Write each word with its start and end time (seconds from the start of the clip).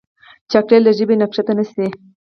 چاکلېټ 0.51 0.81
له 0.85 0.91
ژبې 0.97 1.15
نه 1.21 1.25
کښته 1.29 1.53
نه 1.59 1.63
شي. 1.71 1.85